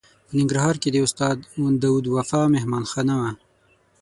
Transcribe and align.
په 0.27 0.33
ننګرهار 0.37 0.75
کې 0.81 0.89
د 0.91 0.97
استاد 1.05 1.37
داود 1.83 2.05
وفا 2.15 2.41
مهمانه 2.55 2.87
خانه 2.91 3.15
وه. 3.21 3.31